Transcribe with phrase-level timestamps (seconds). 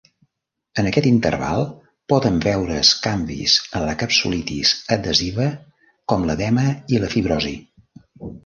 [0.83, 1.61] En aquest interval
[2.13, 5.49] poden veure's canvis de la capsulitis adhesiva
[6.15, 7.57] com l'edema i la fibrosi.